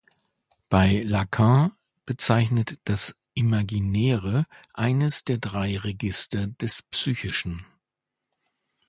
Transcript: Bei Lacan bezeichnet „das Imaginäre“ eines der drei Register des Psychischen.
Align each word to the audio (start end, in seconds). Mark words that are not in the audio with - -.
Bei 0.67 1.03
Lacan 1.03 1.73
bezeichnet 2.07 2.79
„das 2.85 3.15
Imaginäre“ 3.35 4.47
eines 4.73 5.25
der 5.25 5.37
drei 5.37 5.77
Register 5.77 6.47
des 6.47 6.81
Psychischen. 6.81 7.67